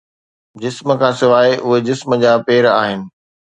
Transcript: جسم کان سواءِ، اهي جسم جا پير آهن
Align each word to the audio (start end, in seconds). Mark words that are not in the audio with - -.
جسم 0.61 0.87
کان 0.99 1.13
سواءِ، 1.19 1.51
اهي 1.67 1.77
جسم 1.87 2.09
جا 2.21 2.31
پير 2.45 2.65
آهن 2.81 2.99